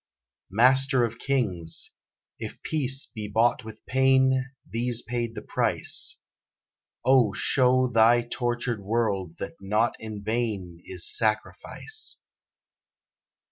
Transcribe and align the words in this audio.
Master 0.49 1.05
of 1.05 1.19
Kings! 1.19 1.91
If 2.39 2.63
peace 2.63 3.05
be 3.13 3.27
bought 3.27 3.63
with 3.63 3.85
pain 3.85 4.49
These 4.67 5.03
paid 5.03 5.35
the 5.35 5.43
price; 5.43 6.17
O 7.05 7.33
show 7.33 7.85
Thy 7.87 8.23
tortured 8.23 8.81
world 8.81 9.35
that 9.37 9.57
not 9.61 9.95
in 9.99 10.23
vain 10.23 10.81
Is 10.87 11.07
sacrifice! 11.07 12.17